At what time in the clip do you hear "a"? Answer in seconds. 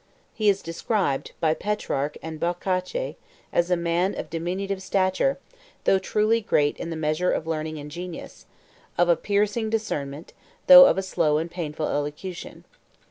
3.69-3.77, 9.09-9.15, 10.97-11.03